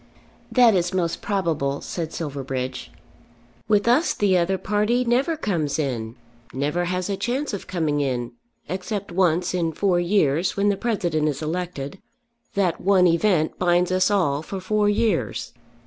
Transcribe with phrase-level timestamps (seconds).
[0.51, 2.91] "That is most probable," said Silverbridge.
[3.67, 6.15] "With us the other party never comes in,
[6.51, 8.31] never has a chance of coming in,
[8.67, 11.99] except once in four years, when the President is elected.
[12.55, 15.53] That one event binds us all for four years."